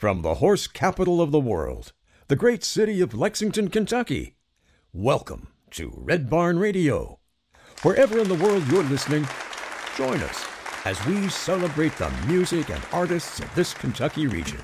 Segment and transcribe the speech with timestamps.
[0.00, 1.92] From the horse capital of the world,
[2.28, 4.34] the great city of Lexington, Kentucky,
[4.94, 7.18] welcome to Red Barn Radio.
[7.82, 9.28] Wherever in the world you're listening,
[9.98, 10.46] join us
[10.86, 14.62] as we celebrate the music and artists of this Kentucky region.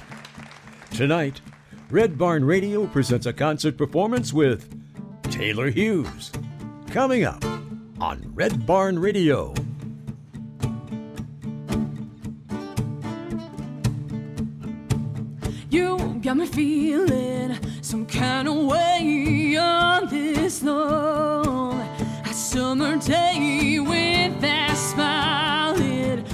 [0.92, 1.42] Tonight,
[1.90, 4.74] Red Barn Radio presents a concert performance with
[5.24, 6.32] Taylor Hughes.
[6.86, 7.44] Coming up
[8.00, 9.52] on Red Barn Radio.
[16.26, 21.80] Got me feeling some kind of way on this long
[22.24, 25.80] a summer day with that smile.
[25.80, 26.26] It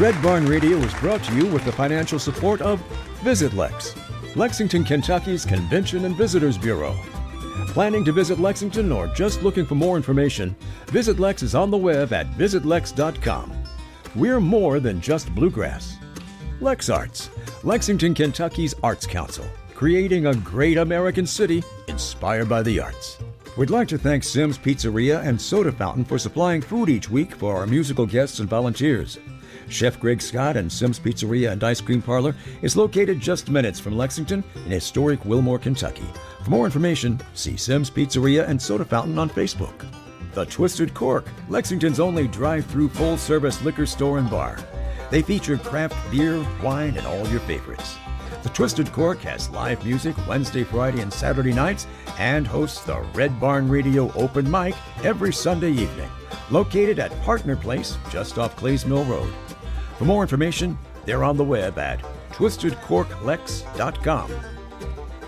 [0.00, 2.80] Red Barn Radio is brought to you with the financial support of
[3.22, 3.94] Visit Lex,
[4.34, 6.96] Lexington, Kentucky's Convention and Visitors Bureau.
[7.66, 10.56] Planning to visit Lexington or just looking for more information,
[10.86, 13.52] Visit Lex is on the web at visitlex.com.
[14.16, 15.98] We're more than just bluegrass.
[16.62, 17.28] Lex Arts,
[17.62, 19.44] Lexington, Kentucky's Arts Council,
[19.74, 23.18] creating a great American city inspired by the arts.
[23.58, 27.54] We'd like to thank Sims Pizzeria and Soda Fountain for supplying food each week for
[27.54, 29.18] our musical guests and volunteers.
[29.70, 33.96] Chef Greg Scott and Sims Pizzeria and Ice Cream Parlor is located just minutes from
[33.96, 36.06] Lexington in historic Wilmore, Kentucky.
[36.44, 39.86] For more information, see Sims Pizzeria and Soda Fountain on Facebook.
[40.32, 44.58] The Twisted Cork, Lexington's only drive through full service liquor store and bar.
[45.10, 47.96] They feature craft beer, wine, and all your favorites.
[48.42, 51.86] The Twisted Cork has live music Wednesday, Friday, and Saturday nights
[52.18, 56.08] and hosts the Red Barn Radio Open Mic every Sunday evening,
[56.50, 59.32] located at Partner Place just off Clays Mill Road.
[60.00, 62.00] For more information, they're on the web at
[62.30, 64.30] twistedcorklex.com.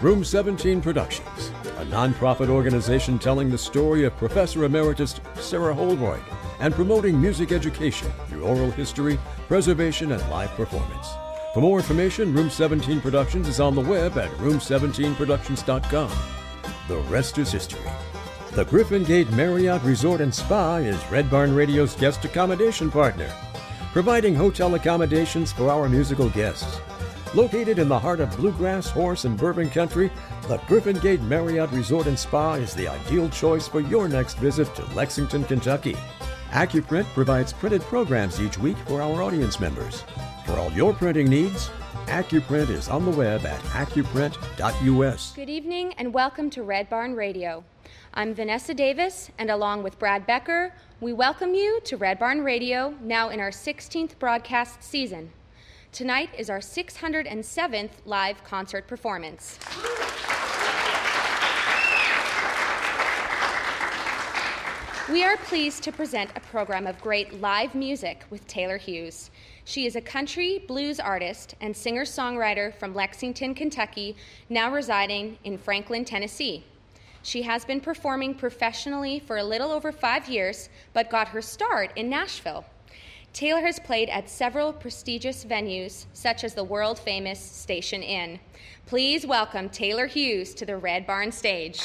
[0.01, 6.23] Room 17 Productions, a nonprofit organization telling the story of Professor Emeritus Sarah Holroyd
[6.61, 11.09] and promoting music education through oral history, preservation, and live performance.
[11.53, 16.11] For more information, Room 17 Productions is on the web at room17productions.com.
[16.89, 17.91] The rest is history.
[18.53, 23.31] The Griffin Gate Marriott Resort and Spa is Red Barn Radio's guest accommodation partner,
[23.93, 26.81] providing hotel accommodations for our musical guests.
[27.35, 30.11] Located in the heart of bluegrass, horse, and bourbon country,
[30.49, 34.75] the Griffin Gate Marriott Resort and Spa is the ideal choice for your next visit
[34.75, 35.97] to Lexington, Kentucky.
[36.51, 40.05] AccuPrint provides printed programs each week for our audience members.
[40.45, 41.71] For all your printing needs,
[42.07, 45.33] AccuPrint is on the web at accuprint.us.
[45.35, 47.65] Good evening and welcome to Red Barn Radio.
[48.13, 52.95] I'm Vanessa Davis, and along with Brad Becker, we welcome you to Red Barn Radio,
[53.03, 55.33] now in our 16th broadcast season.
[55.91, 59.59] Tonight is our 607th live concert performance.
[65.11, 69.33] We are pleased to present a program of great live music with Taylor Hughes.
[69.65, 74.15] She is a country blues artist and singer songwriter from Lexington, Kentucky,
[74.49, 76.63] now residing in Franklin, Tennessee.
[77.23, 81.93] She has been performing professionally for a little over five years, but got her start
[81.97, 82.65] in Nashville.
[83.33, 88.41] Taylor has played at several prestigious venues, such as the world famous Station Inn.
[88.87, 91.81] Please welcome Taylor Hughes to the Red Barn stage.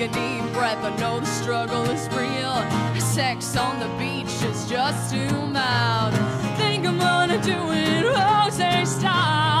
[0.00, 3.00] A deep breath, I know the struggle is real.
[3.00, 6.14] Sex on the beach is just too mild.
[6.56, 9.59] Think I'm gonna do it Jose style.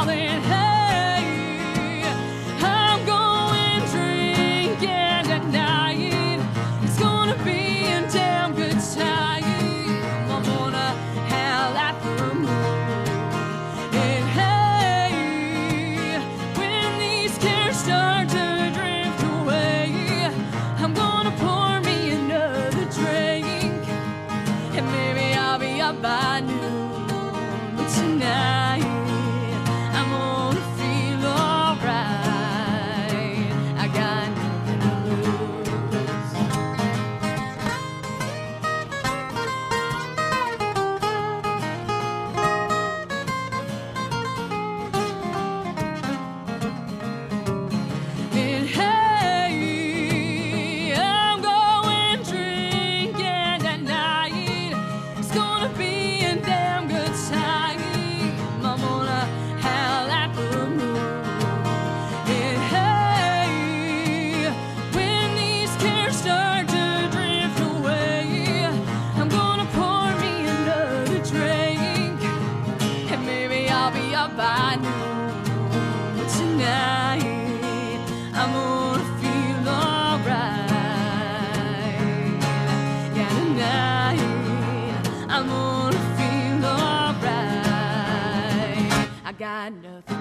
[89.40, 90.16] Got nothing.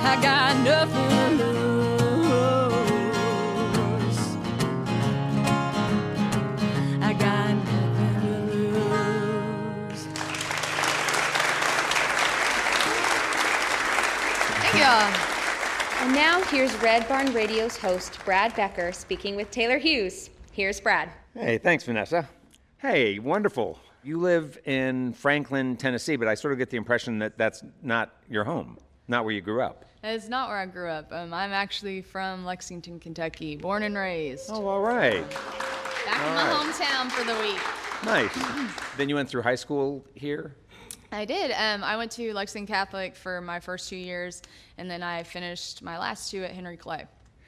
[0.00, 1.96] I got nothing to lose.
[7.02, 8.30] I got nothing to
[8.92, 10.06] lose.
[14.62, 14.94] Thank you.
[16.04, 20.30] And now here's Red Barn Radio's host, Brad Becker, speaking with Taylor Hughes.
[20.52, 21.10] Here's Brad.
[21.34, 22.28] Hey, thanks, Vanessa.
[22.78, 23.78] Hey, wonderful.
[24.02, 28.14] You live in Franklin, Tennessee, but I sort of get the impression that that's not
[28.28, 28.76] your home,
[29.08, 29.86] not where you grew up.
[30.04, 31.10] It's not where I grew up.
[31.10, 34.50] Um, I'm actually from Lexington, Kentucky, born and raised.
[34.50, 35.24] Oh, all right.
[36.04, 36.74] Back in my all right.
[36.74, 37.58] hometown for the week.
[38.04, 38.92] Nice.
[38.98, 40.54] then you went through high school here?
[41.12, 41.52] I did.
[41.52, 44.42] Um, I went to Lexington Catholic for my first two years,
[44.76, 47.06] and then I finished my last two at Henry Clay.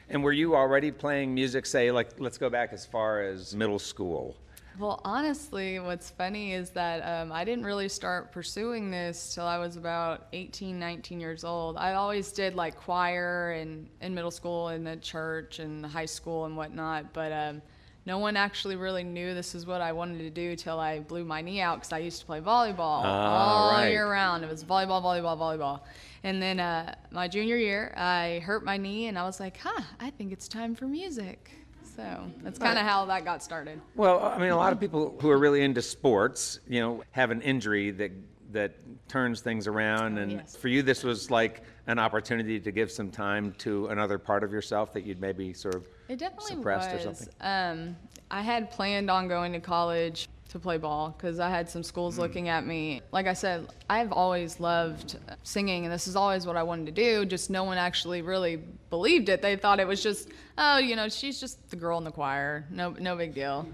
[0.09, 3.79] And were you already playing music, say, like, let's go back as far as middle
[3.79, 4.35] school?
[4.79, 9.59] Well, honestly, what's funny is that um, I didn't really start pursuing this till I
[9.59, 11.77] was about 18, 19 years old.
[11.77, 16.45] I always did like choir and in middle school and at church and high school
[16.45, 17.61] and whatnot, but um,
[18.07, 21.25] no one actually really knew this is what I wanted to do till I blew
[21.25, 23.91] my knee out because I used to play volleyball all right.
[23.91, 24.45] year round.
[24.45, 25.81] It was volleyball, volleyball, volleyball.
[26.23, 29.83] And then uh, my junior year, I hurt my knee and I was like, huh,
[29.99, 31.51] I think it's time for music.
[31.99, 33.81] So that's kind of how that got started.
[33.97, 37.33] Well, I mean, a lot of people who are really into sports, you know, have
[37.33, 38.13] an injury that
[38.53, 38.77] that
[39.09, 40.55] turns things around, and yes.
[40.55, 44.53] for you, this was like an opportunity to give some time to another part of
[44.53, 47.29] yourself that you'd maybe sort of It definitely suppressed or something.
[47.41, 47.97] Um,
[48.31, 52.17] I had planned on going to college to play ball because I had some schools
[52.17, 52.23] Hmm.
[52.23, 53.03] looking at me.
[53.13, 56.93] Like I said, I've always loved singing, and this is always what I wanted to
[56.93, 57.25] do.
[57.27, 58.57] Just no one actually really
[58.91, 59.43] believed it.
[59.43, 62.65] They thought it was just, oh, you know, she's just the girl in the choir.
[62.71, 63.67] No, no big deal.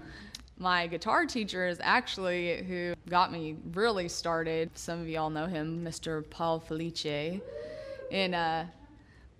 [0.57, 4.77] My guitar teacher is actually who got me really started.
[4.77, 6.29] Some of y'all know him, Mr.
[6.29, 7.41] Paul Felice.
[8.11, 8.63] And uh,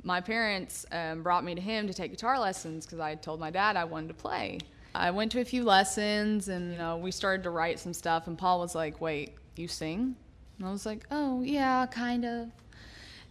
[0.03, 3.49] my parents um, brought me to him to take guitar lessons because I told my
[3.49, 4.59] dad I wanted to play.
[4.97, 8.27] I went to a few lessons and you know we started to write some stuff
[8.27, 10.15] and Paul was like, "Wait, you sing?"
[10.57, 12.49] And I was like, "Oh yeah, kind of."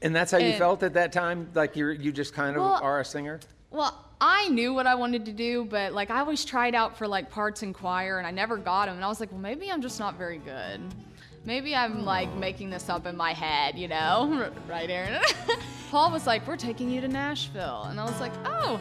[0.03, 2.81] And that's how you felt at that time, like you're, you just kind of Well,
[2.83, 3.41] are a singer.
[3.71, 7.09] Well, I knew what I wanted to do, but like I always tried out for
[7.09, 8.97] like parts in choir and I never got them.
[8.97, 10.81] And I was like, well, maybe I'm just not very good.
[11.47, 14.51] Maybe I'm like making this up in my head, you know?
[14.69, 15.23] right, Aaron?
[15.91, 17.85] Paul was like, we're taking you to Nashville.
[17.85, 18.81] And I was like, oh,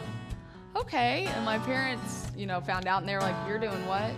[0.76, 1.26] okay.
[1.26, 4.10] And my parents, you know, found out and they were like, you're doing what?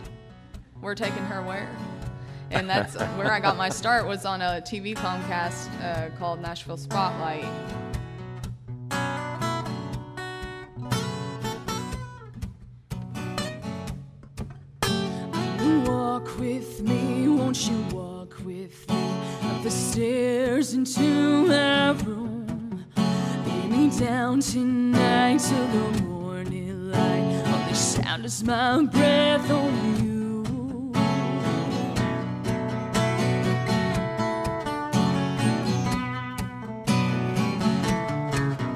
[0.80, 1.68] We're taking her where?
[2.50, 6.76] And that's where I got my start was on a TV Comcast uh, called Nashville
[6.76, 7.46] Spotlight.
[15.86, 19.10] Walk with me, won't you walk with me
[19.42, 22.84] up the stairs into my room?
[23.46, 26.15] Lay me down tonight till the morning
[26.96, 27.42] light.
[27.46, 29.72] Only sound is my breath on
[30.04, 30.92] you.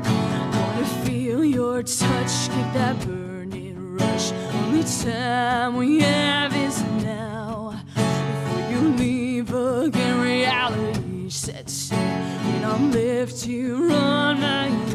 [0.05, 4.33] I wanna feel your touch, get that burning rush.
[4.55, 7.81] Only time we have is now.
[7.95, 14.90] Before you leave again, reality sets in, and I'm left here on my own.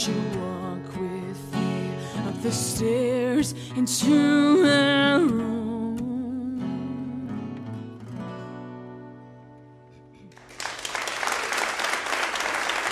[0.00, 1.92] she walked with me
[2.26, 5.98] up the stairs into her room.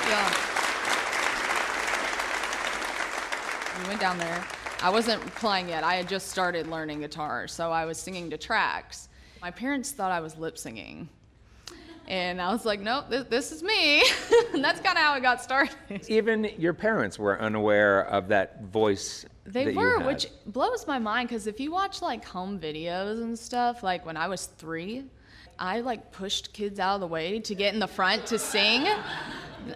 [0.07, 0.35] Yeah.
[3.81, 4.45] We went down there.
[4.83, 5.83] I wasn't playing yet.
[5.83, 9.09] I had just started learning guitar, so I was singing to tracks.
[9.41, 11.09] My parents thought I was lip singing
[12.09, 14.03] and I was like, nope, this, this is me.
[14.55, 15.77] and that's kind of how it got started.
[16.09, 19.27] Even your parents were unaware of that voice.
[19.45, 23.23] They that you were, which blows my mind because if you watch like home videos
[23.23, 25.05] and stuff, like when I was three,
[25.59, 28.87] I like pushed kids out of the way to get in the front to sing.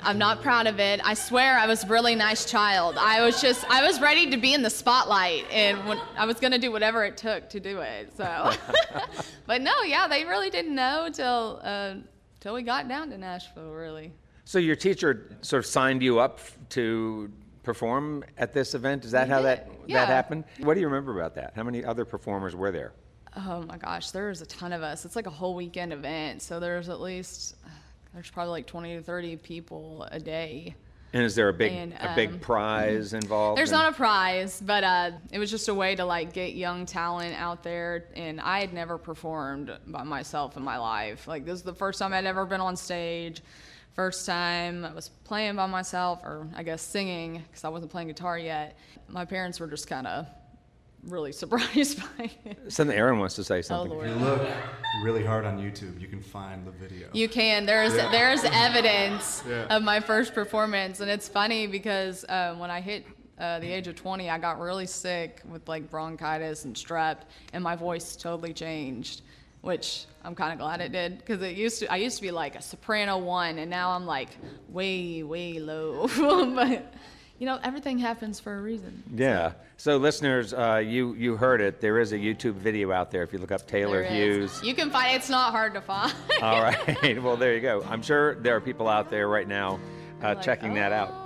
[0.02, 1.00] I'm not proud of it.
[1.04, 2.96] I swear I was a really nice child.
[2.98, 6.40] I was just, I was ready to be in the spotlight and when, I was
[6.40, 8.16] going to do whatever it took to do it.
[8.16, 8.52] So,
[9.46, 11.94] but no, yeah, they really didn't know till, uh,
[12.42, 14.12] till we got down to Nashville, really.
[14.44, 17.30] So your teacher sort of signed you up to
[17.62, 19.04] perform at this event.
[19.04, 20.00] Is that how did, that yeah.
[20.00, 20.44] that happened?
[20.58, 21.52] What do you remember about that?
[21.54, 22.92] How many other performers were there?
[23.36, 25.04] Oh my gosh, there was a ton of us.
[25.04, 26.42] It's like a whole weekend event.
[26.42, 27.54] So there's at least
[28.12, 30.74] there's probably like 20 to 30 people a day.
[31.12, 33.58] And is there a big And, a big um, prize involved?
[33.58, 36.54] There's in- not a prize, but uh, it was just a way to like get
[36.54, 38.06] young talent out there.
[38.16, 41.28] And I had never performed by myself in my life.
[41.28, 43.42] Like this is the first time I'd ever been on stage.
[43.94, 48.08] First time I was playing by myself, or I guess singing, because I wasn't playing
[48.08, 48.78] guitar yet.
[49.06, 50.26] My parents were just kind of
[51.02, 52.72] really surprised by it.
[52.72, 53.92] Something Aaron wants to say something.
[53.92, 54.20] Oh something.
[54.24, 54.38] Lord.
[54.40, 54.56] You look
[55.02, 56.00] really hard on YouTube.
[56.00, 57.08] You can find the video.
[57.12, 57.66] You can.
[57.66, 59.66] There's there's evidence Yeah.
[59.76, 63.04] of my first performance, and it's funny because um, when I hit
[63.38, 67.18] uh, the age of 20, I got really sick with like bronchitis and strep,
[67.52, 69.22] and my voice totally changed.
[69.62, 72.32] Which I'm kind of glad it did because it used to I used to be
[72.32, 74.30] like a soprano one, and now I'm like
[74.68, 76.08] way way low.
[76.54, 76.92] but
[77.42, 79.02] you know everything happens for a reason.
[79.12, 79.54] Yeah.
[79.76, 81.80] So listeners, uh, you you heard it.
[81.80, 84.04] There is a YouTube video out there if you look up Taylor.
[84.04, 84.62] Hughes.
[84.62, 86.14] You can find it's not hard to find.
[86.40, 87.20] All right.
[87.20, 87.82] Well, there you go.
[87.88, 89.80] I'm sure there are people out there right now
[90.22, 91.21] uh, Like, checking that out.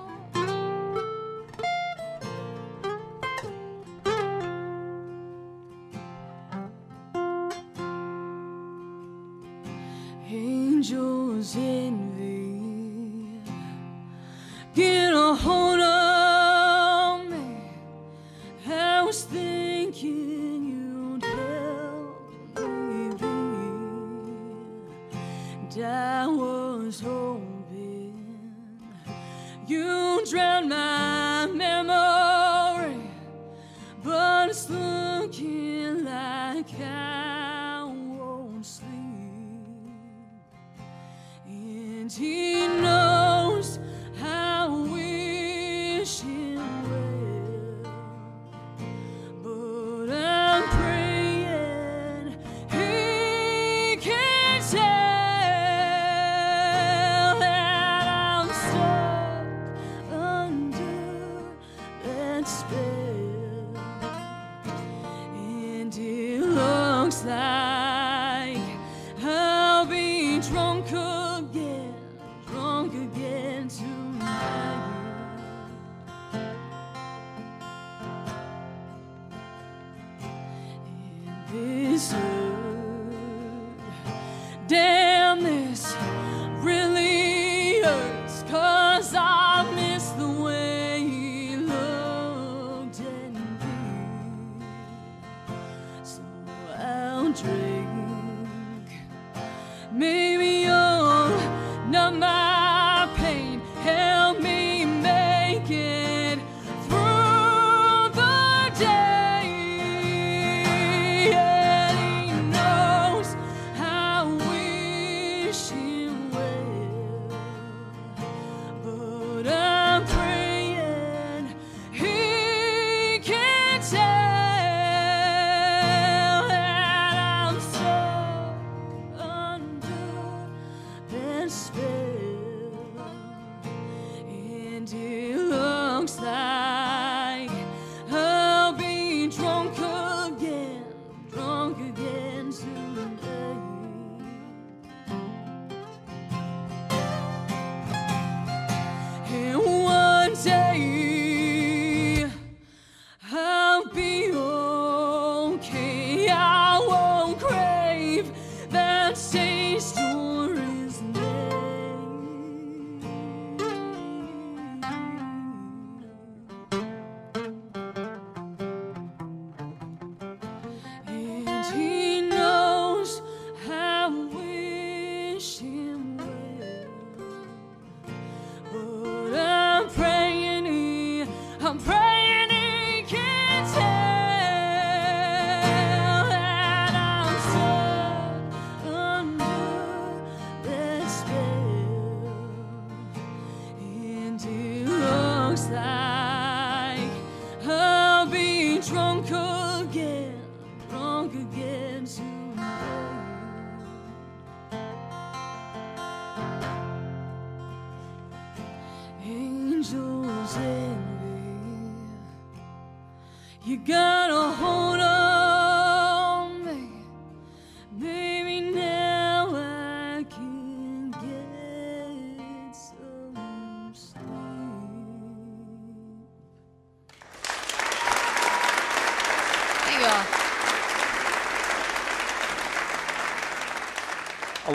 [194.37, 194.76] do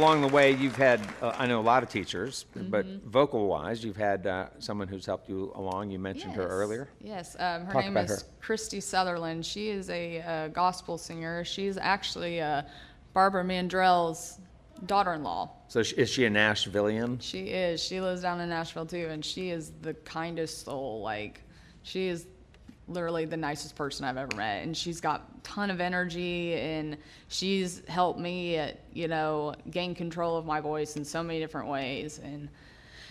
[0.01, 3.07] Along the way, you've had, uh, I know a lot of teachers, but Mm-hmm.
[3.07, 5.91] vocal wise, you've had uh, someone who's helped you along.
[5.91, 6.51] You mentioned her Yes.
[6.51, 6.89] earlier.
[7.01, 8.27] Yes, um, her Talk name about is her.
[8.41, 9.45] Christy Sutherland.
[9.45, 11.45] She is a, uh gospel singer.
[11.45, 12.63] She's actually uh,
[13.13, 14.39] Barbara Mandrell's
[14.87, 15.51] daughter-in-law.
[15.67, 17.21] So sh- is she a Nashvilleian?
[17.21, 17.79] She is.
[17.83, 21.01] She lives down in Nashville too, and she is the kindest soul.
[21.03, 21.43] Like,
[21.83, 22.25] she is
[22.87, 26.97] literally the nicest person I've ever met, and she's got a ton of energy, and
[27.29, 28.59] she's helped me,
[28.93, 32.49] you know, gain control of my voice in so many different ways, and.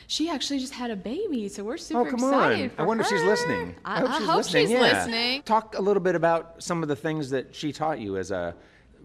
[0.06, 2.72] She actually just had a baby, so we're super Oh, come excited.
[2.72, 2.76] on.
[2.78, 3.76] I wonder if she's listening.
[3.84, 4.62] I, hope I she's hope listening.
[4.64, 4.80] she's yeah.
[4.80, 5.42] listening.
[5.42, 8.56] Talk a little bit about some of the things that she taught you as a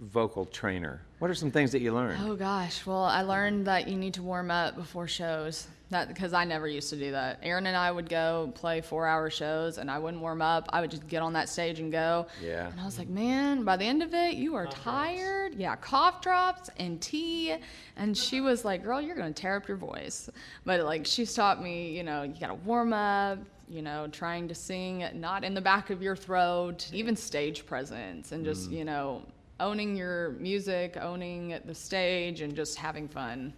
[0.01, 1.01] vocal trainer.
[1.19, 2.21] What are some things that you learned?
[2.23, 5.67] Oh gosh, well, I learned that you need to warm up before shows.
[5.91, 7.39] That because I never used to do that.
[7.43, 10.67] Aaron and I would go play four-hour shows, and I wouldn't warm up.
[10.73, 12.25] I would just get on that stage and go.
[12.43, 12.69] Yeah.
[12.69, 15.53] And I was like, man, by the end of it, you are tired.
[15.53, 17.55] Yeah, cough drops and tea.
[17.97, 20.27] And she was like, girl, you're gonna tear up your voice.
[20.65, 23.37] But like, she's taught me, you know, you gotta warm up.
[23.67, 28.31] You know, trying to sing not in the back of your throat, even stage presence,
[28.31, 28.77] and just mm.
[28.77, 29.23] you know,
[29.59, 33.53] owning your music, owning the stage, and just having fun.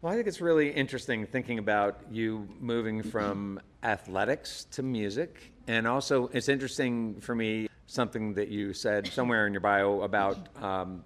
[0.00, 5.52] Well, I think it's really interesting thinking about you moving from athletics to music.
[5.66, 10.48] And also, it's interesting for me something that you said somewhere in your bio about
[10.62, 11.02] um,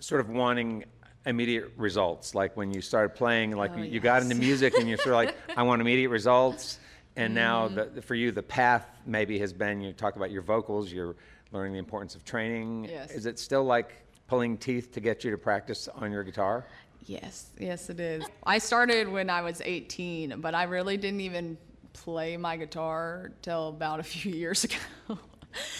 [0.00, 0.84] sort of wanting
[1.24, 2.34] immediate results.
[2.34, 5.08] Like when you started playing, like Oh, you, you got into music and you're sort
[5.08, 6.78] of like, I want immediate results.
[7.16, 10.90] And now, the, for you, the path maybe has been you talk about your vocals,
[10.90, 11.14] you're
[11.52, 12.86] learning the importance of training.
[12.90, 13.10] Yes.
[13.12, 13.92] Is it still like
[14.26, 16.66] pulling teeth to get you to practice on your guitar?
[17.04, 18.24] Yes, yes, it is.
[18.44, 21.58] I started when I was 18, but I really didn't even
[21.92, 24.76] play my guitar till about a few years ago.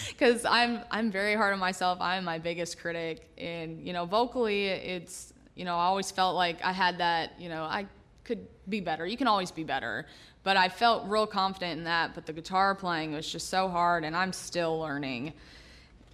[0.08, 1.98] Because I'm I'm very hard on myself.
[1.98, 6.62] I'm my biggest critic, and you know, vocally, it's you know, I always felt like
[6.62, 7.40] I had that.
[7.40, 7.86] You know, I
[8.22, 9.06] could be better.
[9.06, 10.04] You can always be better,
[10.42, 12.14] but I felt real confident in that.
[12.14, 15.32] But the guitar playing was just so hard, and I'm still learning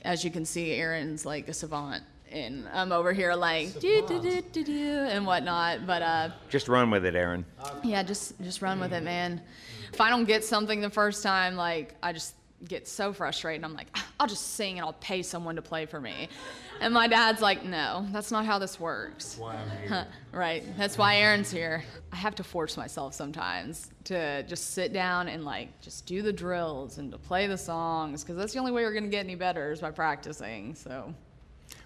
[0.09, 4.21] as you can see, Aaron's like a savant, and I'm over here like do do
[4.21, 5.87] do do do and whatnot.
[5.87, 7.45] But uh, Just run with it, Aaron.
[7.85, 9.41] yeah, just just run with it, man.
[9.93, 12.35] If I don't get something the first time, like I just
[12.67, 13.65] get so frustrated.
[13.65, 13.87] I'm like,
[14.19, 16.29] I'll just sing and I'll pay someone to play for me.
[16.81, 19.25] And my dad's like, no, that's not how this works.
[19.27, 20.07] That's Why I'm here.
[20.33, 20.65] Right.
[20.77, 21.85] That's why Aaron's here.
[22.13, 26.33] I have to force myself sometimes to just sit down and like just do the
[26.33, 29.21] drills and to play the songs because that's the only way you're going to get
[29.25, 30.75] any better is by practicing.
[30.75, 31.15] So,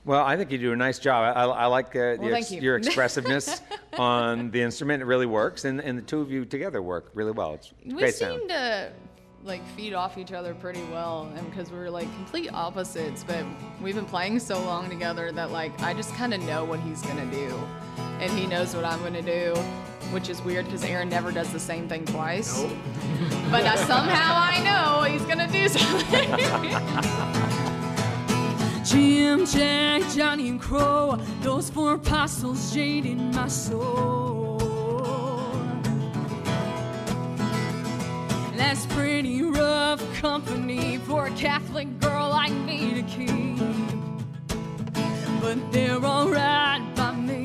[0.05, 1.37] Well, I think you do a nice job.
[1.37, 2.61] I, I like uh, Well, your, you.
[2.61, 3.61] your expressiveness
[3.99, 5.03] on the instrument.
[5.03, 7.55] It really works, and, and the two of you together work really well.
[7.55, 8.49] It's we great seem sound.
[8.51, 8.93] to
[9.45, 13.45] like feed off each other pretty well and because we're like complete opposites but
[13.81, 17.03] we've been playing so long together that like i just kind of know what he's
[17.03, 17.53] gonna do
[18.21, 19.55] and he knows what i'm gonna do
[20.13, 22.65] which is weird because aaron never does the same thing twice.
[23.51, 26.29] But uh, somehow i know he's gonna do something.
[28.85, 34.22] Jim, Jack, Johnny, and Crow, those four apostles jaded my soul.
[38.73, 43.59] That's pretty rough company for a Catholic girl like me to keep.
[45.43, 47.43] But they're alright by me.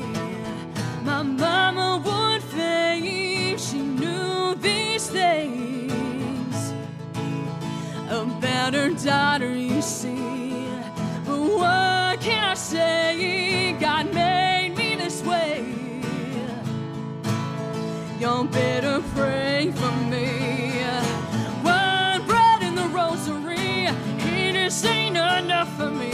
[1.02, 6.72] My mama would fade, she knew these things
[8.08, 10.66] about her daughter, you see.
[11.26, 13.76] But what can I say?
[13.78, 15.74] God made me this way.
[18.18, 19.47] Y'all better pray
[25.58, 26.10] ain't for me.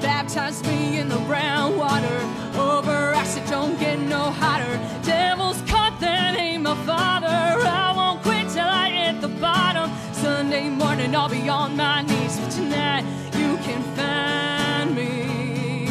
[0.00, 2.18] Baptize me in the brown water,
[2.54, 4.78] over acid don't get no hotter.
[5.02, 7.26] Devil's caught, that ain't my father.
[7.26, 9.90] I won't quit till I hit the bottom.
[10.12, 12.38] Sunday morning, I'll be on my knees.
[12.38, 13.04] But tonight,
[13.36, 15.88] you can find me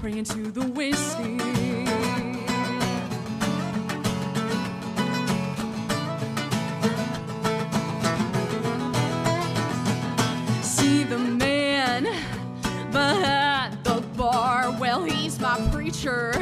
[0.00, 1.53] praying to the whiskey.
[15.44, 16.32] My preacher.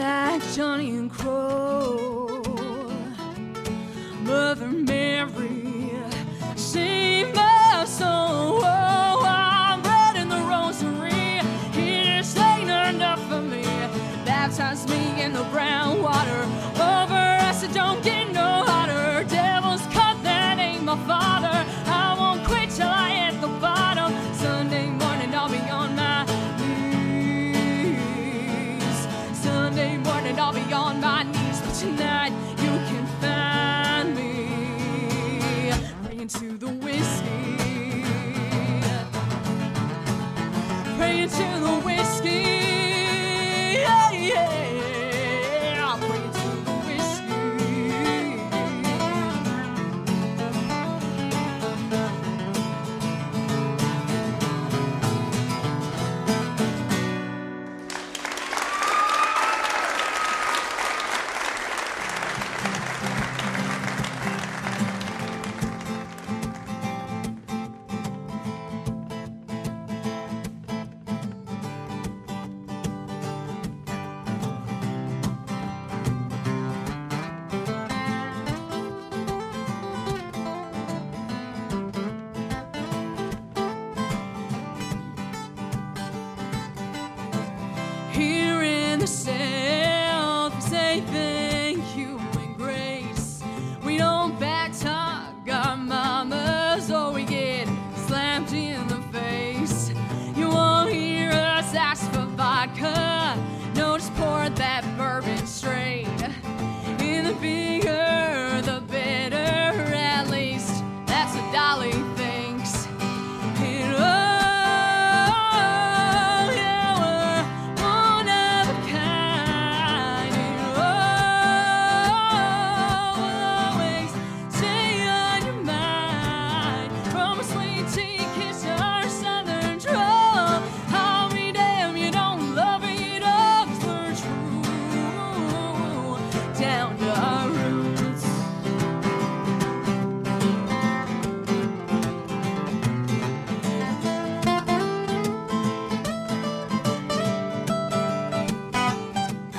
[0.00, 0.29] time.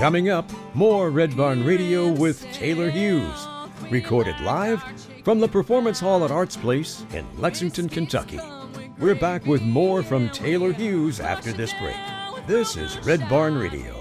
[0.02, 3.48] Coming up, more Red Barn Radio with Taylor Hughes,
[3.92, 4.82] recorded live
[5.24, 8.40] from the Performance Hall at Arts Place in Lexington, Kentucky.
[8.98, 11.96] We're back with more from Taylor Hughes after this break.
[12.48, 14.01] This is Red Barn Radio.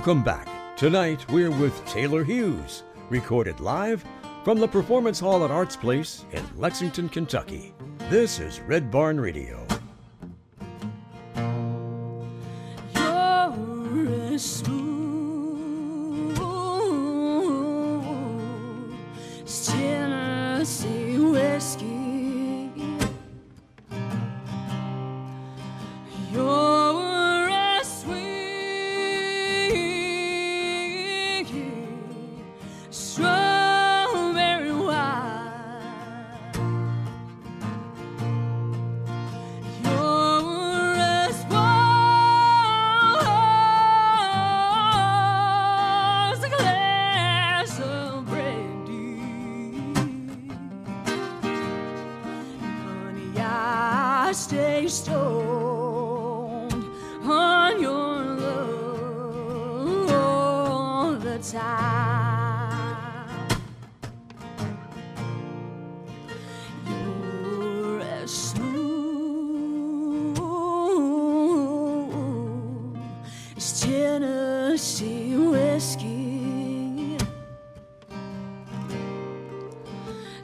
[0.00, 0.48] Welcome back.
[0.78, 4.02] Tonight we're with Taylor Hughes, recorded live
[4.44, 7.74] from the Performance Hall at Arts Place in Lexington, Kentucky.
[8.08, 9.66] This is Red Barn Radio.
[12.94, 13.12] You're
[14.32, 14.38] a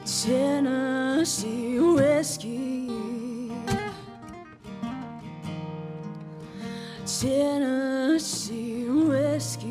[0.07, 2.87] Tennessee whiskey.
[7.05, 9.67] Tennessee whiskey.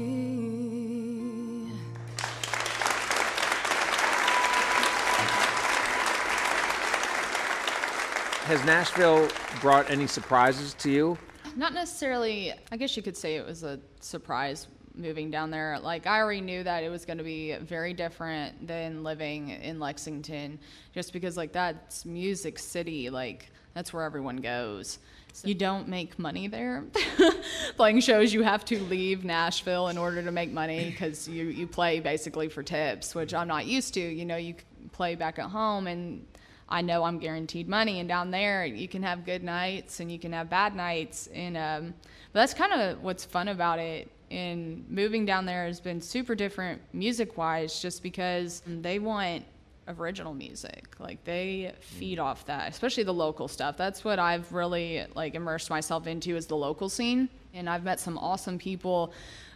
[8.45, 9.31] Has Nashville
[9.63, 11.17] brought any surprises to you?
[11.57, 15.79] Not necessarily, I guess you could say it was a surprise moving down there.
[15.79, 19.79] Like, I already knew that it was going to be very different than living in
[19.79, 20.59] Lexington,
[20.95, 23.11] just because, like, that's Music City.
[23.11, 24.99] Like, that's where everyone goes.
[25.45, 26.85] You don't make money there.
[27.77, 31.67] Playing shows, you have to leave Nashville in order to make money because you, you
[31.67, 34.01] play basically for tips, which I'm not used to.
[34.01, 34.55] You know, you
[34.93, 36.27] play back at home and
[36.69, 38.01] I know I'm guaranteed money.
[38.01, 41.27] And down there, you can have good nights and you can have bad nights.
[41.29, 41.95] And um,
[42.33, 44.11] but that's kind of what's fun about it.
[44.31, 49.45] And moving down there has been super different music wise, just because they want
[49.89, 50.95] original music.
[50.99, 53.77] Like they feed off that, especially the local stuff.
[53.77, 57.29] That's what I've really like immersed myself into is the local scene.
[57.55, 59.13] And I've met some awesome people,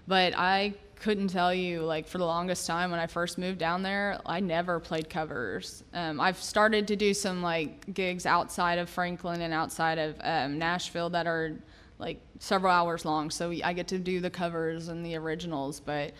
[0.06, 3.82] but I couldn't tell you like for the longest time when I first moved down
[3.82, 5.82] there, I never played covers.
[5.94, 10.58] Um, I've started to do some like gigs outside of Franklin and outside of um,
[10.58, 11.56] Nashville that are
[11.98, 16.12] like several hours long, so I get to do the covers and the originals, but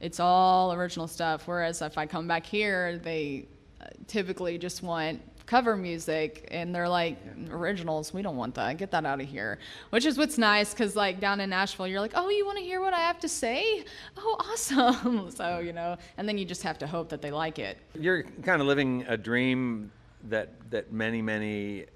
[0.00, 1.46] it's all original stuff.
[1.46, 3.46] Whereas if I come back here, they
[3.80, 7.16] uh, typically just want cover music and they're like
[7.50, 8.76] originals we don't want that.
[8.76, 9.58] Get that out of here.
[9.90, 12.62] Which is what's nice because like down in nashville you're like oh you want to
[12.62, 13.84] hear what i have to say?
[14.18, 15.30] Oh awesome.
[15.30, 17.78] So you know and then you just have to hope that they like it.
[17.98, 19.90] You're kind of living a dream
[20.24, 21.86] that that many many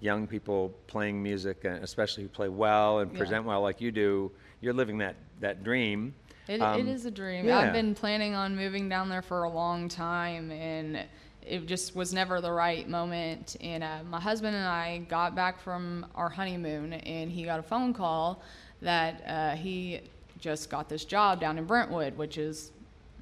[0.00, 3.18] young people playing music, uh, especially who play well and Yeah.
[3.18, 4.30] present well like you do.
[4.60, 6.14] You're living that that dream.
[6.48, 7.44] It, Um, it is a dream.
[7.46, 7.58] yeah.
[7.58, 11.04] I've been planning on moving down there for a long time, and
[11.46, 13.56] it just was never the right moment.
[13.60, 17.62] And uh, my husband and I got back from our honeymoon, and he got a
[17.62, 18.42] phone call
[18.80, 20.00] that uh, he
[20.40, 22.72] just got this job down in Brentwood, which is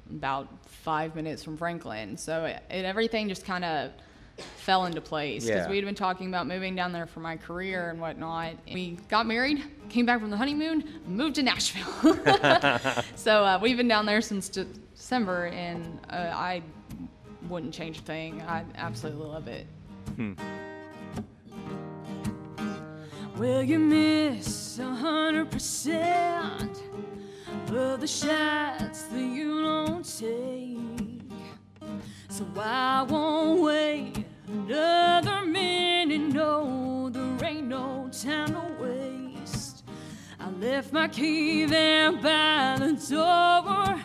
[0.09, 2.15] about five minutes from Franklin.
[2.17, 3.91] So it, it, everything just kind of
[4.57, 5.69] fell into place because Yeah.
[5.69, 8.53] we'd been talking about moving down there for my career and whatnot.
[8.71, 12.15] We got married, came back from the honeymoon, moved to Nashville.
[13.15, 16.61] so uh, we've been down there since De- December, and uh, I
[17.49, 18.41] wouldn't change a thing.
[18.41, 19.65] I absolutely love it.
[23.37, 26.81] Well, you miss a hundred percent
[27.69, 30.77] of the shots that you don't take.
[32.29, 36.33] So I won't wait another minute.
[36.33, 39.83] No, there ain't no time to waste.
[40.39, 43.99] I left my key there by the door.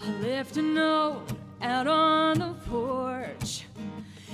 [0.00, 1.26] I left a note
[1.60, 3.66] out on the porch.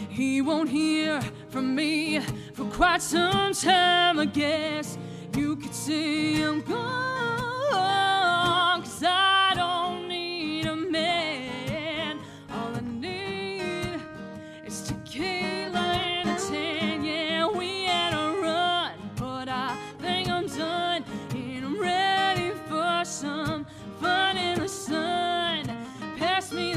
[0.09, 2.21] He won't hear from me
[2.53, 4.99] for quite some time, I guess.
[5.35, 7.73] You could say I'm gone,
[8.83, 9.82] cause I don't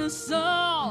[0.06, 0.85] the salt,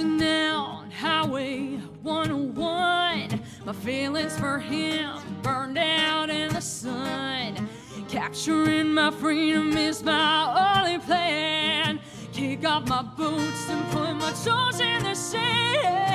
[0.00, 3.40] cruising down Highway 101.
[3.64, 7.68] My feelings for him burned out in the sun.
[8.08, 12.00] Capturing my freedom is my only plan.
[12.32, 16.09] Kick off my boots and put my toes in the sand.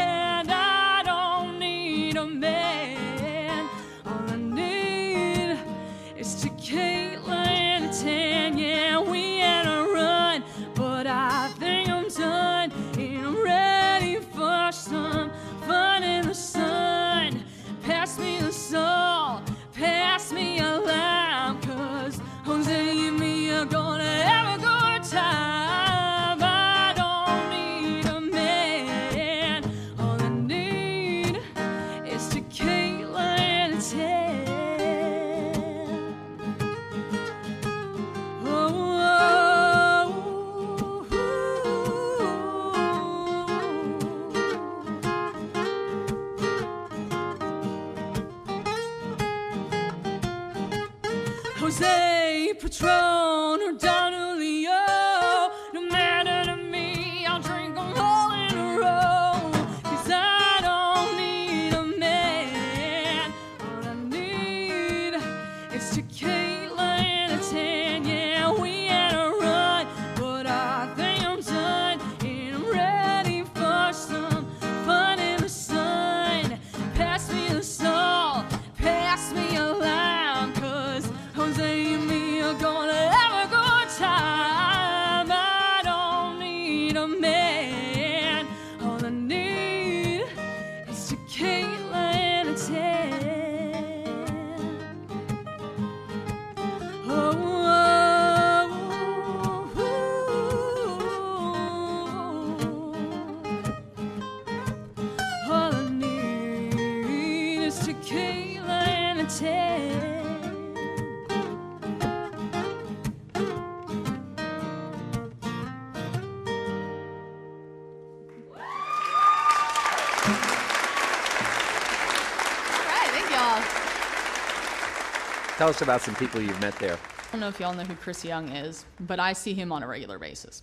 [125.66, 126.94] Tell us about some people you've met there.
[126.94, 129.82] I don't know if y'all know who Chris Young is, but I see him on
[129.82, 130.62] a regular basis.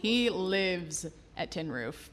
[0.00, 1.04] He lives
[1.36, 2.08] at Tin Roof.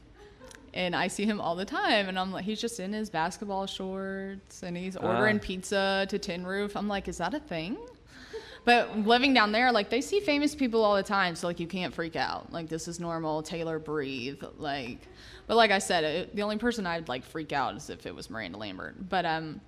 [0.74, 3.66] And I see him all the time, and I'm like, he's just in his basketball
[3.66, 5.42] shorts, and he's ordering Ah.
[5.42, 6.76] pizza to Tin Roof.
[6.76, 7.78] I'm like, is that a thing?
[8.66, 11.66] But living down there, like they see famous people all the time, so like you
[11.66, 12.52] can't freak out.
[12.52, 13.42] Like this is normal.
[13.42, 14.44] Taylor breathe.
[14.58, 14.98] Like,
[15.46, 18.14] but like I said, it, the only person I'd like freak out is if it
[18.14, 19.08] was Miranda Lambert.
[19.08, 19.62] But um,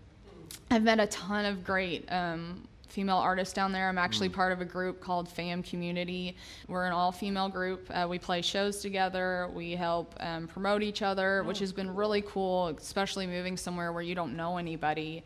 [0.70, 3.88] I've met a ton of great um, female artists down there.
[3.88, 6.36] I'm actually part of a group called Fam Community.
[6.68, 7.90] We're an all female group.
[7.90, 9.48] Uh, we play shows together.
[9.55, 14.03] We help um, promote each other, which has been really cool, especially moving somewhere where
[14.03, 15.24] you don't know anybody.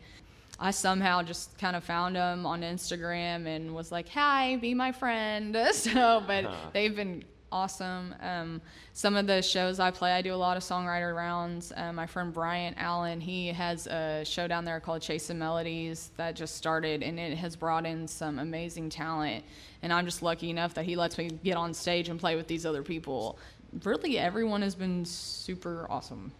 [0.59, 4.91] I somehow just kind of found them on Instagram and was like, "Hi, be my
[4.91, 8.15] friend." So, but they've been awesome.
[8.21, 8.61] Um,
[8.93, 11.71] some of the shows I play, I do a lot of songwriter rounds.
[11.75, 16.35] Um, my friend Bryant Allen, he has a show down there called Chasing Melodies that
[16.35, 19.43] just started, and it has brought in some amazing talent.
[19.81, 22.47] And I'm just lucky enough that he lets me get on stage and play with
[22.47, 23.37] these other people.
[23.83, 26.31] Really, everyone has been super awesome.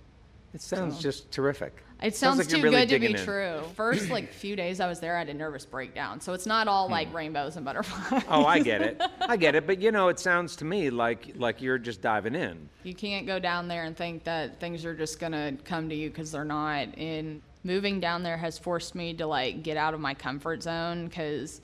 [0.54, 1.84] It sounds So- just terrific.
[2.02, 3.26] It sounds, like too really good to be in.
[3.26, 3.62] true.
[3.76, 6.22] First, like few days I was there, I had a nervous breakdown.
[6.22, 8.22] So it's not all like rainbows and butterflies.
[8.24, 8.32] Hmm.
[8.32, 9.02] Oh, I get it.
[9.20, 9.66] I get it.
[9.68, 12.70] But you know, it sounds to me like like you're just diving in.
[12.84, 16.10] you can't go down there and think that things are just gonna come to you
[16.10, 16.96] because they're not.
[17.00, 21.08] And moving down there has forced me to like get out of my comfort zone
[21.08, 21.62] because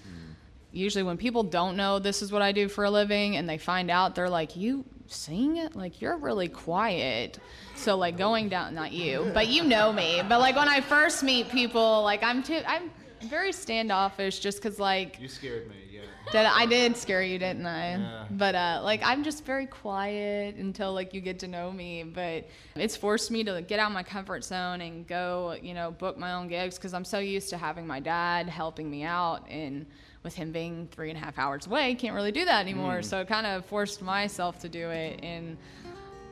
[0.72, 3.60] usually when people don't know this is what I do for a living and they
[3.60, 5.68] find out, they're like, "You sing?
[5.74, 7.40] Like you're really quiet."
[7.76, 10.22] So like going down, not you, but you know me.
[10.28, 12.92] But like when I first meet people, like I'm too, I'm
[13.22, 16.02] very standoffish just because like You scared me, yeah.
[16.32, 17.98] Did I did scare you, didn't I?
[17.98, 18.26] Yeah.
[18.32, 22.04] But uh, like I'm just very quiet until like you get to know me.
[22.04, 25.92] But it's forced me to like, get out my comfort zone and go, you know,
[25.92, 29.48] book my own gigs because I'm so used to having my dad helping me out,
[29.50, 29.86] and
[30.24, 33.00] with him being three and a half hours away, can't really do that anymore.
[33.00, 33.06] Mm.
[33.06, 35.20] So it kind of forced myself to do it.
[35.22, 35.58] And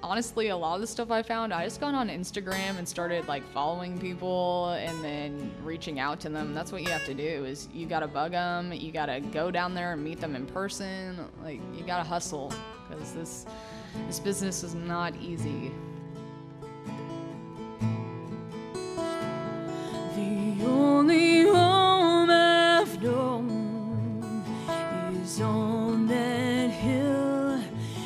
[0.04, 3.28] honestly a lot of the stuff i found i just got on instagram and started
[3.28, 6.54] like following people and then reaching out to them.
[6.54, 9.74] That's what you have to do is you gotta bug them you gotta go down
[9.74, 11.18] there and meet them in person.
[11.44, 12.52] Like you gotta hustle
[12.89, 13.46] because this
[14.08, 15.72] this business is not easy.
[20.16, 23.70] The only home I've known
[25.32, 27.60] is on that hill.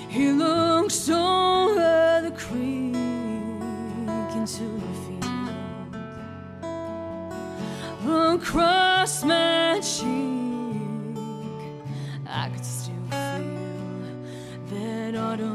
[0.09, 2.95] He looks over the creek
[4.39, 5.25] into the field.
[8.35, 10.77] Across my cheek,
[12.27, 13.49] I could still feel
[14.71, 15.54] that autumn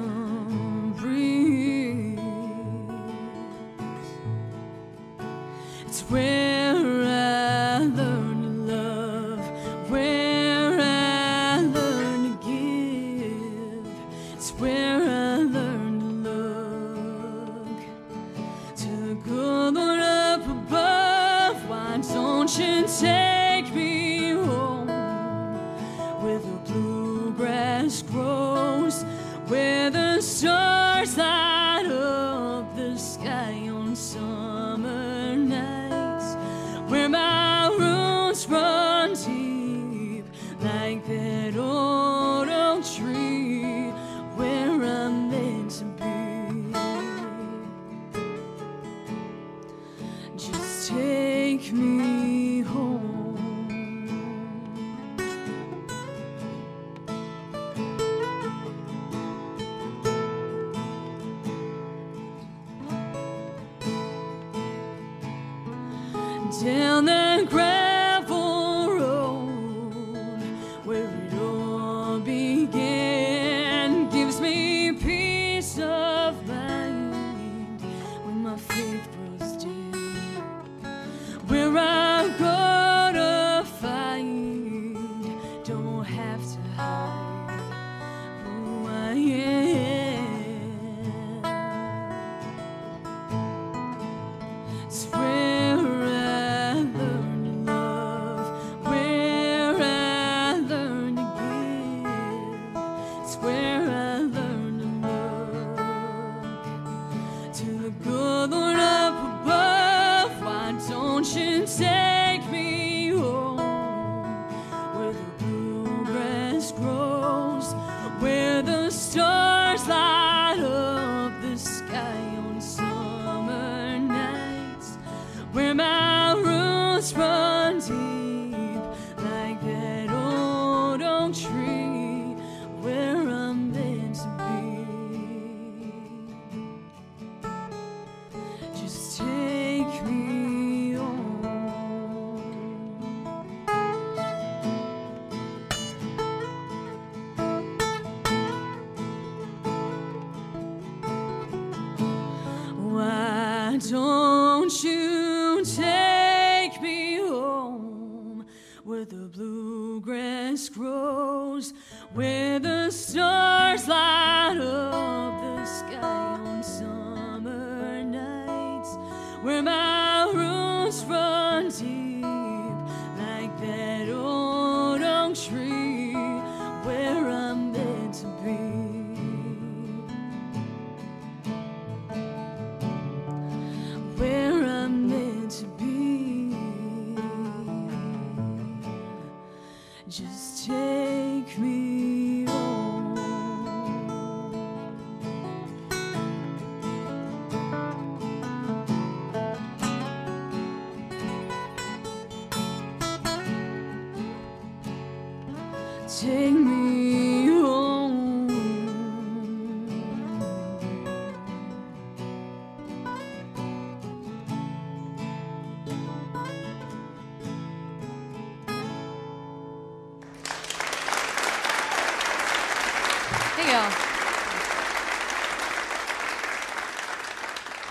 [223.70, 223.92] Y'all.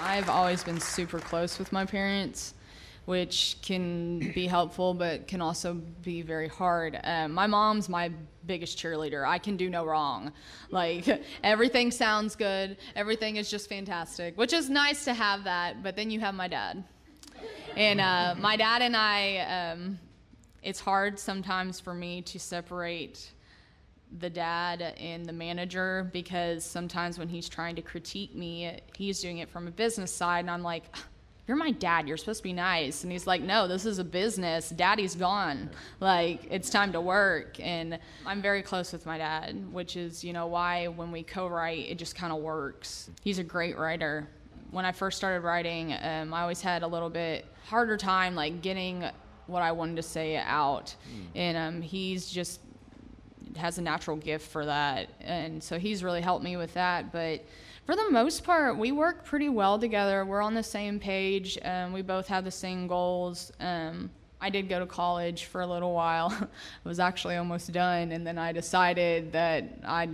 [0.01, 2.53] I've always been super close with my parents,
[3.05, 6.99] which can be helpful, but can also be very hard.
[7.05, 8.11] Um, my mom's my
[8.45, 9.25] biggest cheerleader.
[9.25, 10.33] I can do no wrong.
[10.69, 11.07] Like
[11.45, 15.81] everything sounds good, everything is just fantastic, which is nice to have that.
[15.81, 16.83] But then you have my dad,
[17.77, 19.71] and uh, my dad and I.
[19.71, 19.99] Um,
[20.61, 23.31] it's hard sometimes for me to separate
[24.17, 29.37] the dad and the manager because sometimes when he's trying to critique me, he's doing
[29.37, 30.83] it from a business side, and I'm like,
[31.47, 32.07] "You're my dad.
[32.07, 34.69] You're supposed to be nice." And he's like, "No, this is a business.
[34.69, 35.69] Daddy's gone.
[35.99, 40.33] Like it's time to work." And I'm very close with my dad, which is you
[40.33, 43.09] know why when we co-write, it just kind of works.
[43.21, 44.27] He's a great writer.
[44.71, 48.61] When I first started writing, um, I always had a little bit harder time like
[48.61, 49.03] getting
[49.47, 50.95] what I wanted to say out,
[51.35, 52.59] and um, he's just
[53.57, 55.09] has a natural gift for that.
[55.21, 57.11] And so he's really helped me with that.
[57.11, 57.45] But
[57.85, 60.23] for the most part, we work pretty well together.
[60.25, 61.57] We're on the same page.
[61.63, 63.51] Um, we both have the same goals.
[63.59, 66.31] Um, I did go to college for a little while.
[66.85, 70.07] I was actually almost done, and then I decided that I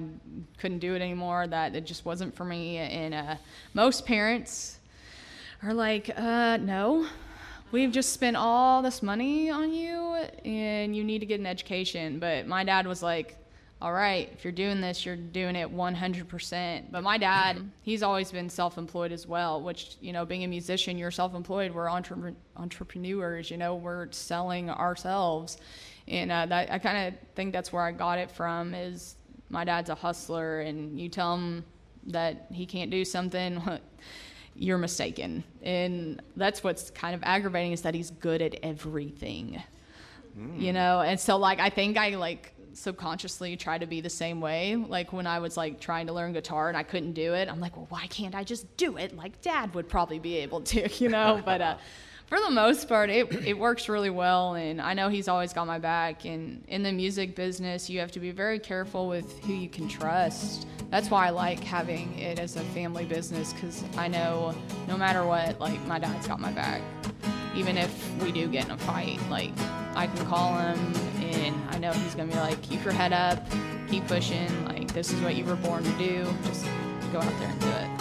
[0.57, 2.77] couldn't do it anymore, that it just wasn't for me.
[2.77, 3.35] And uh,
[3.73, 4.79] most parents
[5.61, 7.07] are like, uh, no,
[7.75, 10.15] we've just spent all this money on you
[10.45, 12.19] and you need to get an education.
[12.19, 13.35] But my dad was like,
[13.81, 16.83] all right, if you're doing this, you're doing it 100%.
[16.89, 20.47] But my dad, he's always been self employed as well, which, you know, being a
[20.47, 21.73] musician, you're self employed.
[21.73, 25.57] We're entre- entrepreneurs, you know, we're selling ourselves.
[26.07, 29.17] And uh, that, I kind of think that's where I got it from is
[29.49, 31.65] my dad's a hustler and you tell him
[32.07, 33.61] that he can't do something,
[34.55, 35.43] you're mistaken.
[35.61, 39.61] And that's what's kind of aggravating is that he's good at everything.
[40.57, 44.41] You know, and so like I think I like subconsciously try to be the same
[44.41, 44.75] way.
[44.75, 47.61] Like when I was like trying to learn guitar and I couldn't do it, I'm
[47.61, 50.89] like, well, why can't I just do it like dad would probably be able to,
[51.03, 51.41] you know?
[51.45, 51.77] but uh
[52.27, 55.67] for the most part, it, it works really well, and I know he's always got
[55.67, 56.25] my back.
[56.25, 59.87] And in the music business, you have to be very careful with who you can
[59.87, 60.67] trust.
[60.89, 64.55] That's why I like having it as a family business, because I know
[64.87, 66.81] no matter what, like my dad's got my back.
[67.55, 69.51] even if we do get in a fight, like
[69.95, 73.45] I can call him and I know he's gonna be like, keep your head up,
[73.89, 76.25] keep pushing, like this is what you were born to do.
[76.43, 76.65] Just
[77.11, 77.94] go out there and do it.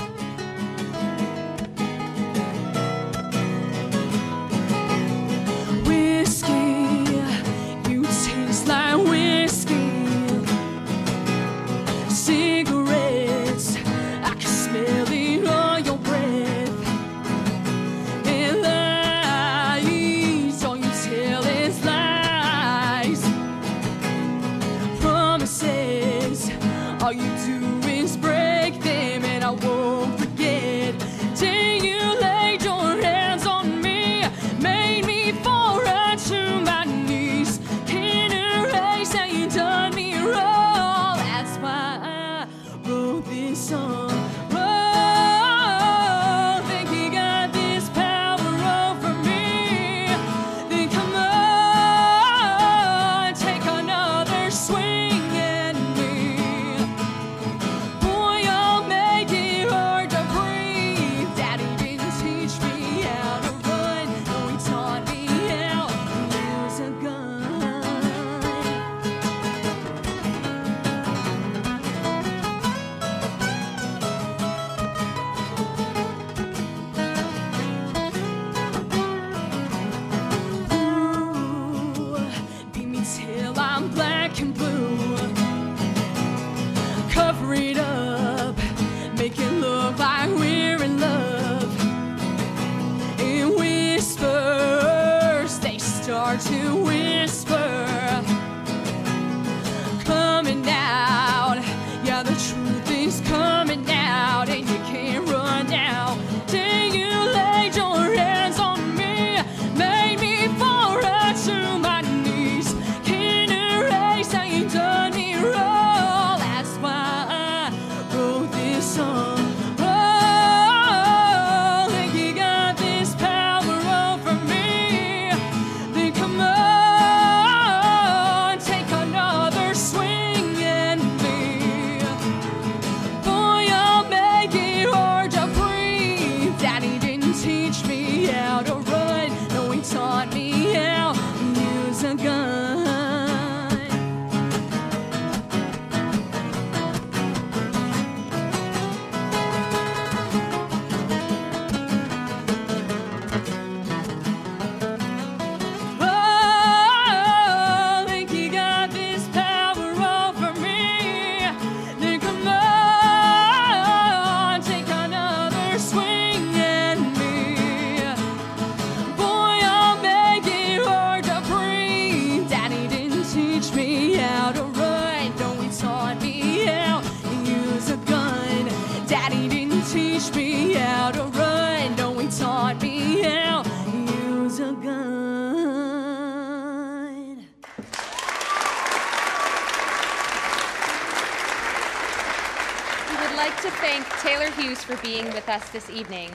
[194.83, 196.31] For being with us this evening.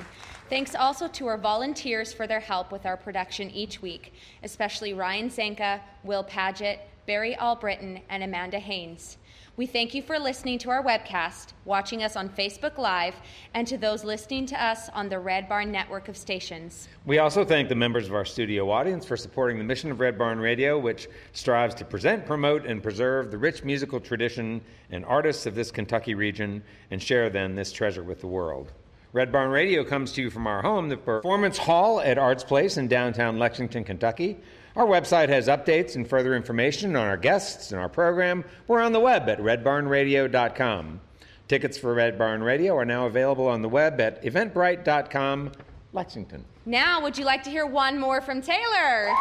[0.50, 4.14] Thanks also to our volunteers for their help with our production each week,
[4.44, 9.18] especially Ryan Zanka, Will Paget, Barry Albritton, and Amanda Haynes.
[9.60, 13.14] We thank you for listening to our webcast, watching us on Facebook Live,
[13.54, 16.88] and to those listening to us on the Red Barn network of stations.
[17.06, 20.18] We also thank the members of our studio audience for supporting the mission of Red
[20.18, 25.46] Barn Radio, which strives to present, promote, and preserve the rich musical tradition and artists
[25.46, 28.72] of this Kentucky region and share then this treasure with the world.
[29.12, 32.78] Red Barn Radio comes to you from our home, the Performance Hall at Arts Place
[32.78, 34.38] in downtown Lexington, Kentucky.
[34.80, 38.46] Our website has updates and further information on our guests and our program.
[38.66, 41.02] We're on the web at redbarnradio.com.
[41.50, 45.52] Tickets for Red Barn Radio are now available on the web at eventbrite.com,
[45.92, 46.46] Lexington.
[46.66, 49.10] Now, would you like to hear one more from Taylor?
[49.10, 49.18] All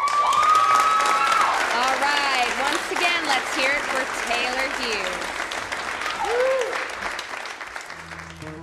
[1.99, 5.19] right, once again, let's hear it for Taylor Hughes.
[6.23, 6.71] Woo.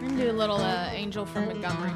[0.00, 1.92] We're gonna do a little uh, Angel from Montgomery.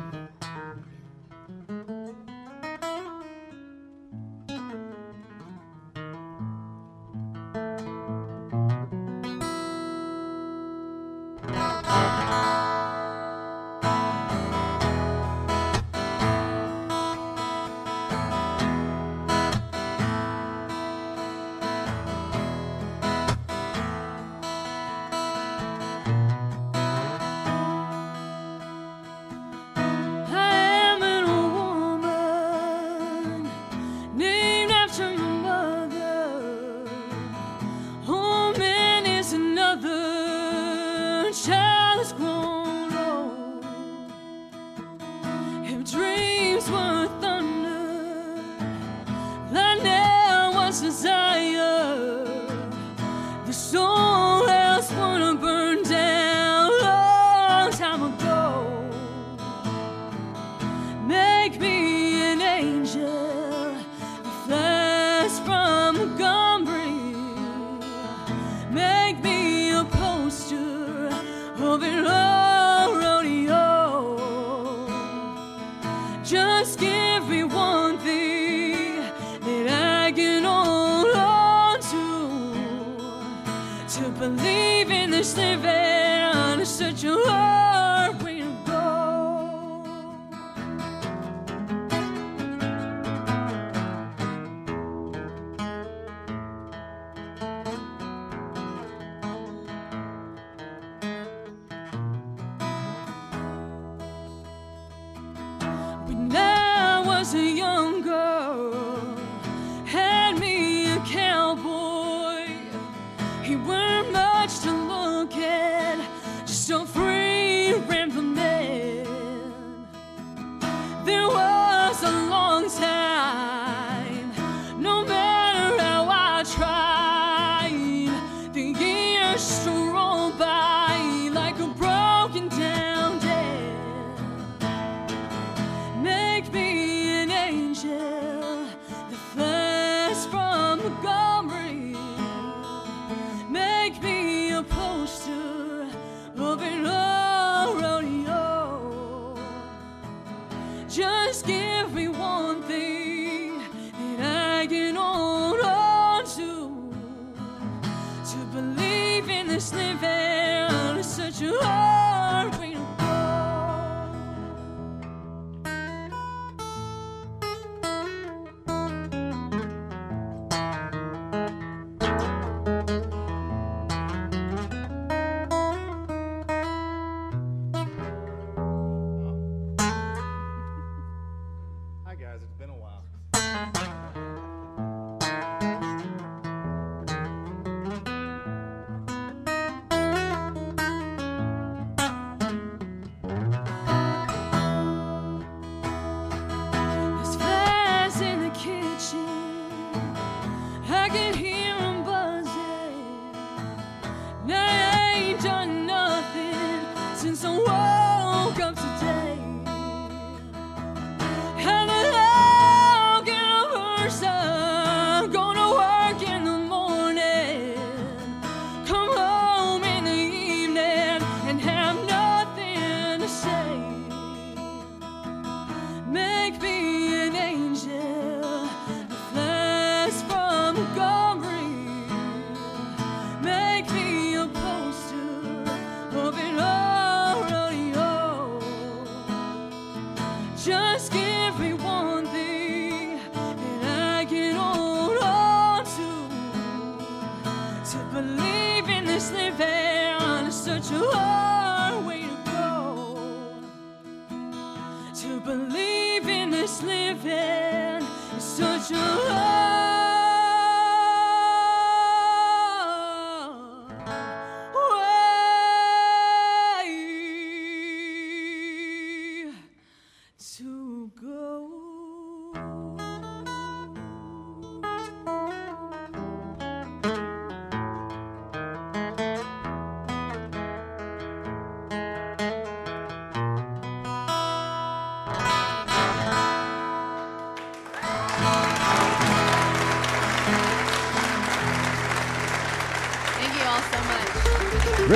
[255.23, 258.07] To believe in this living.
[258.37, 259.80] Is such a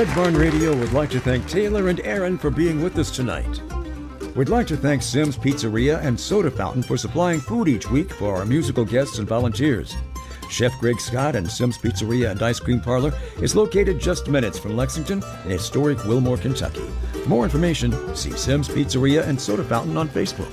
[0.05, 3.59] Red Barn Radio would like to thank Taylor and Aaron for being with us tonight.
[4.35, 8.35] We'd like to thank Sims Pizzeria and Soda Fountain for supplying food each week for
[8.35, 9.95] our musical guests and volunteers.
[10.47, 14.77] Chef Greg Scott and Sims Pizzeria and Ice Cream Parlor is located just minutes from
[14.77, 16.85] Lexington in historic Wilmore, Kentucky.
[17.23, 20.51] For more information, see Sims Pizzeria and Soda Fountain on Facebook.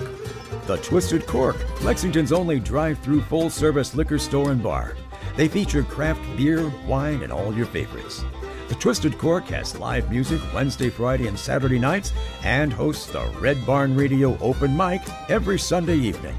[0.66, 4.96] The Twisted Cork, Lexington's only drive through full service liquor store and bar.
[5.36, 8.24] They feature craft beer, wine, and all your favorites.
[8.72, 12.10] The Twisted Cork has live music Wednesday, Friday, and Saturday nights
[12.42, 16.34] and hosts the Red Barn Radio Open Mic every Sunday evening.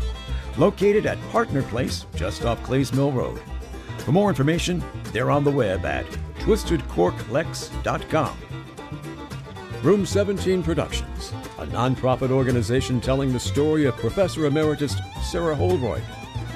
[0.58, 3.40] Located at Partner Place, just off Clays Mill Road.
[4.00, 6.08] For more information, they're on the web at
[6.40, 8.38] twistedcorklex.com.
[9.84, 16.02] Room 17 Productions, a nonprofit organization telling the story of Professor Emeritus Sarah Holroyd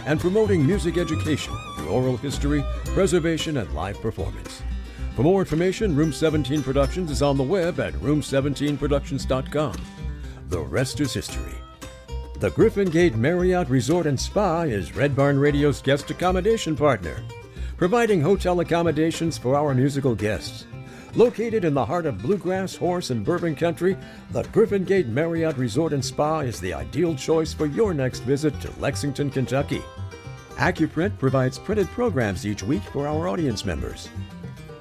[0.07, 4.46] and promoting music education through oral history, preservation, and live performance.
[5.17, 9.75] For more information, Room 17 Productions is on the web at room17productions.com.
[10.49, 11.55] The rest is history.
[12.39, 17.23] The Griffin Gate Marriott Resort and Spa is Red Barn Radio's guest accommodation partner,
[17.77, 20.67] providing hotel accommodations for our musical guests.
[21.15, 23.97] Located in the heart of bluegrass, horse, and bourbon country,
[24.29, 28.61] the Griffin Gate Marriott Resort and Spa is the ideal choice for your next visit
[28.61, 29.81] to Lexington, Kentucky.
[30.57, 34.09] AccuPrint provides printed programs each week for our audience members.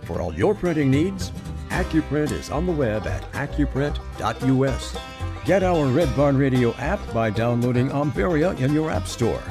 [0.07, 1.33] For all your printing needs,
[1.71, 4.97] AccuPrint is on the web at accuprint.us.
[5.45, 9.43] Get our Red Barn Radio app by downloading Omveria in your app store.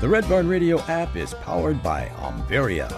[0.00, 2.90] The Red Barn Radio app is powered by Omveria.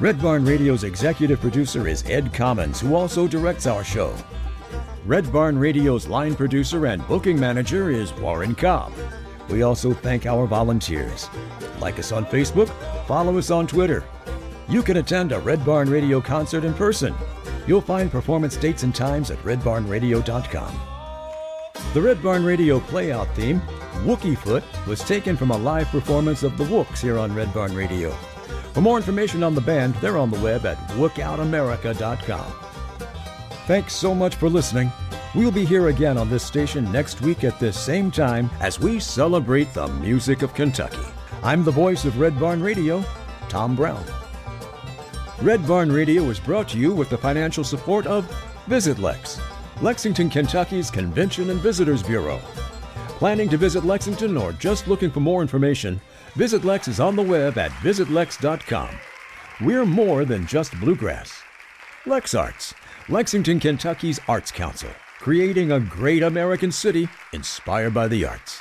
[0.00, 4.14] Red Barn Radio's executive producer is Ed Commons, who also directs our show.
[5.04, 8.92] Red Barn Radio's line producer and booking manager is Warren Cobb.
[9.48, 11.28] We also thank our volunteers.
[11.80, 12.68] Like us on Facebook,
[13.08, 14.04] follow us on Twitter.
[14.68, 17.14] You can attend a Red Barn Radio concert in person.
[17.66, 20.80] You'll find performance dates and times at redbarnradio.com.
[21.94, 23.62] The Red Barn Radio playout theme,
[24.04, 27.74] Wookie Foot, was taken from a live performance of the Wooks here on Red Barn
[27.74, 28.10] Radio.
[28.74, 32.52] For more information on the band, they're on the web at wookoutamerica.com.
[33.66, 34.92] Thanks so much for listening.
[35.34, 39.00] We'll be here again on this station next week at this same time as we
[39.00, 41.06] celebrate the music of Kentucky.
[41.42, 43.02] I'm the voice of Red Barn Radio,
[43.48, 44.04] Tom Brown.
[45.40, 48.24] Red Barn Radio is brought to you with the financial support of
[48.66, 49.40] Visit Lex,
[49.80, 52.38] Lexington, Kentucky's Convention and Visitors Bureau.
[53.18, 56.00] Planning to visit Lexington or just looking for more information,
[56.34, 58.88] Visit Lex is on the web at visitlex.com.
[59.60, 61.40] We're more than just bluegrass.
[62.04, 62.74] Lex Arts,
[63.08, 68.60] Lexington, Kentucky's Arts Council, creating a great American city inspired by the arts.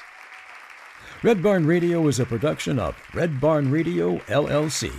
[1.23, 4.91] Red Barn Radio is a production of Red Barn Radio, LLC.